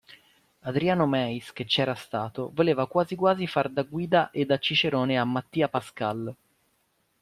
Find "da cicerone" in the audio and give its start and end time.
4.47-5.15